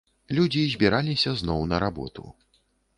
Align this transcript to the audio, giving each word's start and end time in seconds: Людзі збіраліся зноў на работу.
Людзі 0.37 0.63
збіраліся 0.71 1.37
зноў 1.43 1.61
на 1.75 1.85
работу. 1.87 2.23